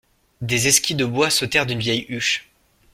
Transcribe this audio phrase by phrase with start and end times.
[0.41, 2.49] Des esquilles de bois sautèrent d'une vieille huche.